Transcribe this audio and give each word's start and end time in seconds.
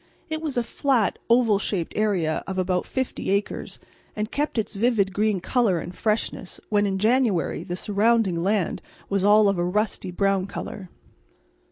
It 0.31 0.41
was 0.41 0.57
a 0.57 0.63
flat, 0.63 1.19
oval 1.29 1.59
shaped 1.59 1.93
area 1.95 2.43
of 2.47 2.57
about 2.57 2.87
fifty 2.87 3.29
acres, 3.29 3.77
and 4.15 4.31
kept 4.31 4.57
its 4.57 4.75
vivid 4.75 5.13
green 5.13 5.39
colour 5.39 5.77
and 5.79 5.93
freshness 5.93 6.59
when 6.69 6.87
in 6.87 6.97
January 6.97 7.63
the 7.63 7.75
surrounding 7.75 8.41
land 8.41 8.81
was 9.09 9.23
all 9.23 9.47
of 9.47 9.59
a 9.59 9.63
rusty 9.63 10.09
brown 10.09 10.47
colour. 10.47 10.89